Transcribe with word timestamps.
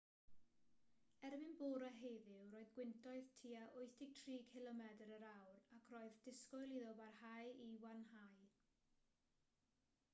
erbyn 1.27 1.51
bore 1.57 1.89
heddiw 1.97 2.37
roedd 2.53 2.69
gwyntoedd 2.77 3.27
tua 3.43 3.65
83 3.81 4.37
cilomedr 4.53 5.13
yr 5.17 5.25
awr 5.33 5.59
ac 5.75 5.85
roedd 5.95 6.17
disgwyl 6.29 6.73
iddo 6.79 6.95
barhau 7.01 7.51
i 7.67 7.67
wanhau 7.85 8.41